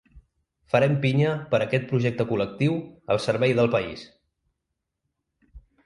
Farem 0.71 0.95
pinya 1.03 1.33
per 1.51 1.59
a 1.59 1.67
aquest 1.67 1.85
projecte 1.93 2.27
col·lectiu 2.33 2.75
al 3.17 3.23
servei 3.29 3.57
del 3.61 3.73
país! 3.79 4.09